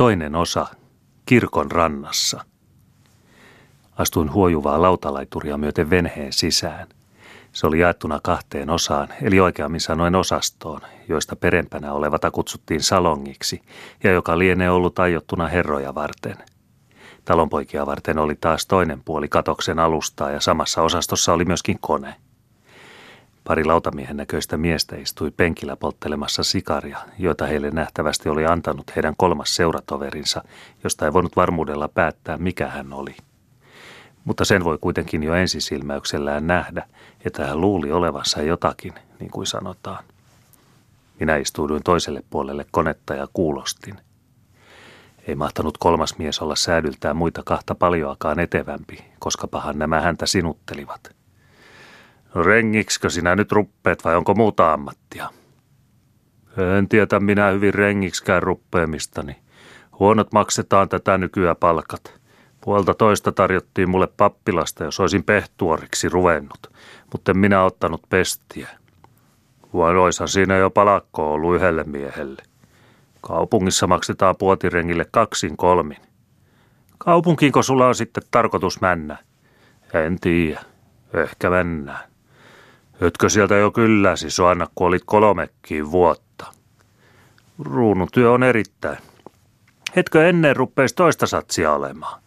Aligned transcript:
Toinen 0.00 0.34
osa. 0.34 0.66
Kirkon 1.26 1.70
rannassa. 1.70 2.44
Astuin 3.98 4.32
huojuvaa 4.32 4.82
lautalaituria 4.82 5.58
myöten 5.58 5.90
venheen 5.90 6.32
sisään. 6.32 6.88
Se 7.52 7.66
oli 7.66 7.78
jaettuna 7.78 8.20
kahteen 8.22 8.70
osaan, 8.70 9.08
eli 9.22 9.40
oikeammin 9.40 9.80
sanoen 9.80 10.14
osastoon, 10.14 10.80
joista 11.08 11.36
perempänä 11.36 11.92
olevata 11.92 12.30
kutsuttiin 12.30 12.82
salongiksi, 12.82 13.62
ja 14.04 14.12
joka 14.12 14.38
lienee 14.38 14.70
ollut 14.70 14.98
aiottuna 14.98 15.48
herroja 15.48 15.94
varten. 15.94 16.36
Talonpoikia 17.24 17.86
varten 17.86 18.18
oli 18.18 18.34
taas 18.34 18.66
toinen 18.66 19.02
puoli 19.04 19.28
katoksen 19.28 19.78
alustaa, 19.78 20.30
ja 20.30 20.40
samassa 20.40 20.82
osastossa 20.82 21.32
oli 21.32 21.44
myöskin 21.44 21.78
kone– 21.80 22.14
Pari 23.44 23.64
lautamiehen 23.64 24.16
näköistä 24.16 24.56
miestä 24.56 24.96
istui 24.96 25.30
penkillä 25.30 25.76
polttelemassa 25.76 26.42
sikaria, 26.42 26.98
joita 27.18 27.46
heille 27.46 27.70
nähtävästi 27.70 28.28
oli 28.28 28.46
antanut 28.46 28.96
heidän 28.96 29.14
kolmas 29.16 29.54
seuratoverinsa, 29.54 30.44
josta 30.84 31.04
ei 31.04 31.12
voinut 31.12 31.36
varmuudella 31.36 31.88
päättää, 31.88 32.36
mikä 32.36 32.68
hän 32.68 32.92
oli. 32.92 33.16
Mutta 34.24 34.44
sen 34.44 34.64
voi 34.64 34.78
kuitenkin 34.80 35.22
jo 35.22 35.34
ensisilmäyksellään 35.34 36.46
nähdä, 36.46 36.86
että 37.24 37.46
hän 37.46 37.60
luuli 37.60 37.92
olevansa 37.92 38.42
jotakin, 38.42 38.92
niin 39.20 39.30
kuin 39.30 39.46
sanotaan. 39.46 40.04
Minä 41.20 41.36
istuuduin 41.36 41.82
toiselle 41.82 42.22
puolelle 42.30 42.66
konetta 42.70 43.14
ja 43.14 43.28
kuulostin. 43.32 43.98
Ei 45.26 45.34
mahtanut 45.34 45.78
kolmas 45.78 46.18
mies 46.18 46.38
olla 46.38 46.56
säädyltään 46.56 47.16
muita 47.16 47.42
kahta 47.44 47.74
paljoakaan 47.74 48.40
etevämpi, 48.40 49.04
koska 49.18 49.46
pahan 49.46 49.78
nämä 49.78 50.00
häntä 50.00 50.26
sinuttelivat– 50.26 51.00
rengiksikö 52.34 53.10
sinä 53.10 53.36
nyt 53.36 53.52
ruppeet 53.52 54.04
vai 54.04 54.16
onko 54.16 54.34
muuta 54.34 54.72
ammattia? 54.72 55.28
En 56.78 56.88
tiedä 56.88 57.20
minä 57.20 57.50
hyvin 57.50 57.74
rengiksikään 57.74 58.42
ruppeemistani. 58.42 59.36
Huonot 59.98 60.32
maksetaan 60.32 60.88
tätä 60.88 61.18
nykyään 61.18 61.56
palkat. 61.56 62.20
Puolta 62.60 62.94
toista 62.94 63.32
tarjottiin 63.32 63.90
mulle 63.90 64.08
pappilasta, 64.16 64.84
jos 64.84 65.00
olisin 65.00 65.24
pehtuoriksi 65.24 66.08
ruvennut, 66.08 66.72
mutta 67.12 67.30
en 67.30 67.38
minä 67.38 67.64
ottanut 67.64 68.02
pestiä. 68.08 68.68
Vaan 69.74 69.96
oishan 69.96 70.28
siinä 70.28 70.56
jo 70.56 70.70
palakko 70.70 71.32
ollut 71.32 71.54
yhdelle 71.54 71.84
miehelle. 71.84 72.42
Kaupungissa 73.20 73.86
maksetaan 73.86 74.36
puotirengille 74.36 75.06
kaksin 75.10 75.56
kolmin. 75.56 75.96
Kaupunkiinko 76.98 77.62
sulla 77.62 77.86
on 77.86 77.94
sitten 77.94 78.22
tarkoitus 78.30 78.80
mennä? 78.80 79.18
En 79.94 80.20
tiedä. 80.20 80.60
Ehkä 81.14 81.50
mennään. 81.50 82.09
Etkö 83.00 83.28
sieltä 83.28 83.54
jo 83.54 83.70
kylläsi, 83.70 84.30
Soanna, 84.30 84.66
kun 84.74 84.86
olit 84.86 85.02
kolmekin 85.06 85.90
vuotta? 85.90 86.46
Ruunutyö 87.58 88.32
on 88.32 88.42
erittäin. 88.42 88.98
Etkö 89.96 90.28
ennen 90.28 90.56
ruppeisi 90.56 90.94
toista 90.94 91.26
satsia 91.26 91.72
olemaan? 91.72 92.22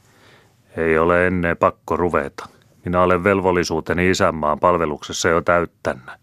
Ei 0.77 0.97
ole 0.97 1.27
ennen 1.27 1.57
pakko 1.57 1.97
ruveta. 1.97 2.47
Minä 2.85 3.01
olen 3.01 3.23
velvollisuuteni 3.23 4.09
isänmaan 4.09 4.59
palveluksessa 4.59 5.29
jo 5.29 5.41
täyttännä. 5.41 6.17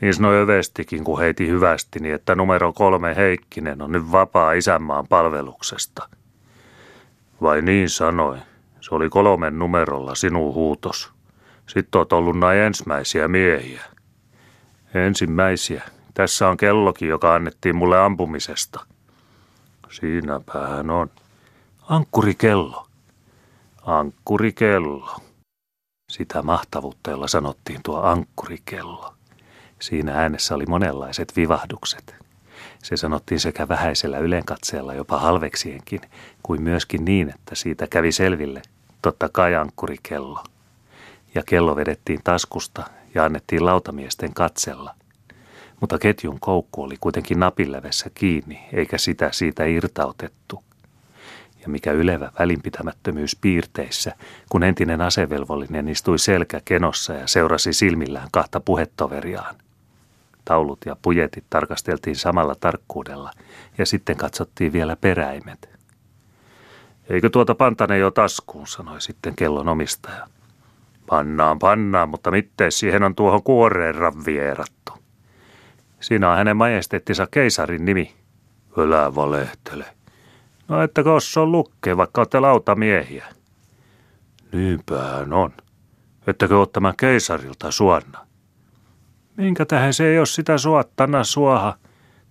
Niin 0.00 0.14
sanoi 0.14 0.42
Övestikin, 0.42 1.04
kun 1.04 1.18
heiti 1.18 1.48
hyvästi, 1.48 1.98
niin 1.98 2.14
että 2.14 2.34
numero 2.34 2.72
kolme 2.72 3.16
Heikkinen 3.16 3.82
on 3.82 3.92
nyt 3.92 4.12
vapaa 4.12 4.52
isänmaan 4.52 5.08
palveluksesta. 5.08 6.08
Vai 7.42 7.62
niin 7.62 7.88
sanoi. 7.88 8.38
Se 8.80 8.94
oli 8.94 9.08
kolmen 9.08 9.58
numerolla 9.58 10.14
sinun 10.14 10.54
huutos. 10.54 11.17
Sitten 11.68 11.98
oot 11.98 12.12
ollut 12.12 12.38
näin 12.38 12.60
ensimmäisiä 12.60 13.28
miehiä. 13.28 13.84
Ensimmäisiä. 14.94 15.82
Tässä 16.14 16.48
on 16.48 16.56
kellokin, 16.56 17.08
joka 17.08 17.34
annettiin 17.34 17.76
mulle 17.76 17.98
ampumisesta. 17.98 18.86
Siinäpähän 19.90 20.90
on. 20.90 21.10
Ankkurikello. 21.88 22.86
Ankkurikello. 23.82 25.16
Sitä 26.10 26.42
mahtavuutta, 26.42 27.10
jolla 27.10 27.28
sanottiin 27.28 27.80
tuo 27.82 28.02
ankkurikello. 28.02 29.14
Siinä 29.80 30.14
äänessä 30.14 30.54
oli 30.54 30.64
monenlaiset 30.68 31.36
vivahdukset. 31.36 32.14
Se 32.82 32.96
sanottiin 32.96 33.40
sekä 33.40 33.68
vähäisellä 33.68 34.18
ylenkatseella 34.18 34.94
jopa 34.94 35.18
halveksienkin, 35.18 36.00
kuin 36.42 36.62
myöskin 36.62 37.04
niin, 37.04 37.28
että 37.28 37.54
siitä 37.54 37.86
kävi 37.86 38.12
selville, 38.12 38.62
totta 39.02 39.28
kai 39.28 39.54
ankkurikello– 39.54 40.44
ja 41.34 41.42
kello 41.46 41.76
vedettiin 41.76 42.20
taskusta 42.24 42.82
ja 43.14 43.24
annettiin 43.24 43.66
lautamiesten 43.66 44.34
katsella. 44.34 44.94
Mutta 45.80 45.98
ketjun 45.98 46.40
koukku 46.40 46.82
oli 46.82 46.96
kuitenkin 47.00 47.40
napillevessä 47.40 48.10
kiinni, 48.14 48.60
eikä 48.72 48.98
sitä 48.98 49.28
siitä 49.32 49.64
irtautettu. 49.64 50.64
Ja 51.62 51.68
mikä 51.68 51.92
ylevä 51.92 52.32
välinpitämättömyys 52.38 53.36
piirteissä, 53.36 54.12
kun 54.48 54.62
entinen 54.62 55.00
asevelvollinen 55.00 55.88
istui 55.88 56.18
selkä 56.18 56.60
kenossa 56.64 57.12
ja 57.12 57.26
seurasi 57.26 57.72
silmillään 57.72 58.28
kahta 58.32 58.60
puhettoveriaan. 58.60 59.54
Taulut 60.44 60.78
ja 60.86 60.96
pujetit 61.02 61.44
tarkasteltiin 61.50 62.16
samalla 62.16 62.54
tarkkuudella 62.54 63.30
ja 63.78 63.86
sitten 63.86 64.16
katsottiin 64.16 64.72
vielä 64.72 64.96
peräimet. 64.96 65.68
Eikö 67.08 67.30
tuota 67.30 67.54
pantane 67.54 67.98
jo 67.98 68.10
taskuun, 68.10 68.66
sanoi 68.66 69.00
sitten 69.00 69.36
kellon 69.36 69.68
omistaja. 69.68 70.26
Pannaan, 71.08 71.58
pannaan, 71.58 72.08
mutta 72.08 72.30
miten 72.30 72.72
siihen 72.72 73.02
on 73.02 73.14
tuohon 73.14 73.42
kuoreen 73.42 73.94
ravvierattu. 73.94 74.92
Siinä 76.00 76.30
on 76.30 76.36
hänen 76.36 76.56
majesteettinsa 76.56 77.26
keisarin 77.30 77.84
nimi. 77.84 78.14
Älä 78.78 79.14
valehtele. 79.14 79.84
No 80.68 80.82
että 80.82 81.02
kossa 81.02 81.40
on 81.40 81.52
lukkeen, 81.52 81.96
vaikka 81.96 82.20
olette 82.20 82.40
lautamiehiä. 82.40 83.26
Niinpähän 84.52 85.32
on. 85.32 85.52
Ettäkö 86.26 86.58
ole 86.58 86.68
tämän 86.72 86.94
keisarilta 86.96 87.70
suonna? 87.70 88.26
Minkä 89.36 89.66
tähän 89.66 89.94
se 89.94 90.06
ei 90.06 90.18
ole 90.18 90.26
sitä 90.26 90.58
suottana 90.58 91.24
suoha? 91.24 91.74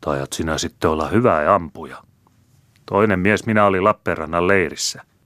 Tajat 0.01 0.33
sinä 0.33 0.57
sitten 0.57 0.89
olla 0.89 1.07
hyvä 1.07 1.55
ampuja. 1.55 2.03
Toinen 2.85 3.19
mies 3.19 3.45
minä 3.45 3.65
oli 3.65 3.81
Lappeenrannan 3.81 4.47
leirissä– 4.47 5.03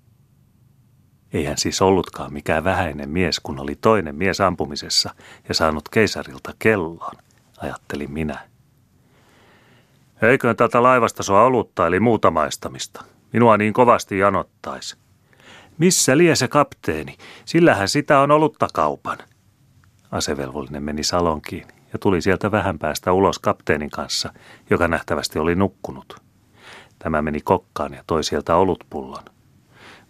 ei 1.33 1.45
hän 1.45 1.57
siis 1.57 1.81
ollutkaan 1.81 2.33
mikään 2.33 2.63
vähäinen 2.63 3.09
mies, 3.09 3.39
kun 3.39 3.59
oli 3.59 3.75
toinen 3.75 4.15
mies 4.15 4.41
ampumisessa 4.41 5.15
ja 5.47 5.53
saanut 5.53 5.89
keisarilta 5.89 6.53
kellon, 6.59 7.17
ajattelin 7.57 8.11
minä. 8.11 8.39
Eiköhän 10.21 10.55
tätä 10.55 10.83
laivasta 10.83 11.23
sua 11.23 11.43
olutta 11.43 11.87
eli 11.87 11.99
muuta 11.99 12.31
maistamista. 12.31 13.03
Minua 13.33 13.57
niin 13.57 13.73
kovasti 13.73 14.17
janottaisi. 14.19 14.97
Missä 15.77 16.17
lie 16.17 16.35
se 16.35 16.47
kapteeni? 16.47 17.17
Sillähän 17.45 17.89
sitä 17.89 18.19
on 18.19 18.31
olutta 18.31 18.67
kaupan. 18.73 19.17
Asevelvollinen 20.11 20.83
meni 20.83 21.03
salonkiin 21.03 21.67
ja 21.93 21.99
tuli 21.99 22.21
sieltä 22.21 22.51
vähän 22.51 22.79
päästä 22.79 23.11
ulos 23.11 23.39
kapteenin 23.39 23.89
kanssa, 23.89 24.33
joka 24.69 24.87
nähtävästi 24.87 25.39
oli 25.39 25.55
nukkunut. 25.55 26.15
Tämä 26.99 27.21
meni 27.21 27.41
kokkaan 27.41 27.93
ja 27.93 28.03
toi 28.07 28.23
sieltä 28.23 28.55
olutpullon. 28.55 29.23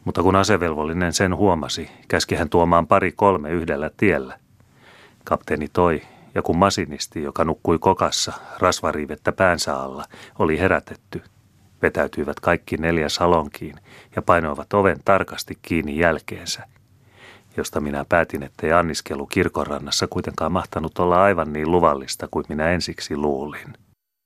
Mutta 0.06 0.24
kun 0.24 0.36
asevelvollinen 0.36 1.14
sen 1.14 1.36
huomasi, 1.36 1.90
käski 2.08 2.36
hän 2.36 2.50
tuomaan 2.50 2.88
pari 2.88 3.12
kolme 3.12 3.52
yhdellä 3.52 3.92
tiellä. 3.98 4.40
Kapteeni 5.24 5.68
toi, 5.68 6.02
ja 6.36 6.42
kun 6.42 6.58
masinisti, 6.58 7.24
joka 7.24 7.46
nukkui 7.46 7.80
kokassa, 7.80 8.34
rasvariivettä 8.60 9.32
päänsä 9.32 9.76
alla, 9.78 10.06
oli 10.40 10.60
herätetty, 10.60 11.24
vetäytyivät 11.82 12.40
kaikki 12.40 12.78
neljä 12.78 13.10
salonkiin 13.10 13.76
ja 14.16 14.22
painoivat 14.22 14.74
oven 14.74 14.98
tarkasti 15.06 15.58
kiinni 15.62 15.98
jälkeensä, 15.98 16.68
josta 17.58 17.80
minä 17.80 18.06
päätin, 18.10 18.44
ettei 18.44 18.74
anniskelu 18.74 19.26
kirkonrannassa 19.26 20.08
kuitenkaan 20.08 20.52
mahtanut 20.52 21.00
olla 21.00 21.24
aivan 21.24 21.54
niin 21.54 21.72
luvallista 21.72 22.28
kuin 22.32 22.46
minä 22.50 22.70
ensiksi 22.70 23.18
luulin. 23.18 23.74